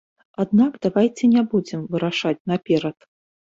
Аднак 0.43 0.79
давайце 0.85 1.31
не 1.35 1.45
будзем 1.53 1.87
вырашаць 1.95 2.37
наперад. 2.51 2.97